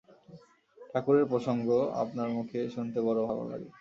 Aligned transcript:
ঠাকুরের 0.89 1.25
প্রসঙ্গ 1.25 1.67
আপনার 2.01 2.27
মুখে 2.29 2.59
শুনতে 2.69 2.99
বড় 3.01 3.19
ভাল 3.27 3.39
লাগে। 3.51 3.69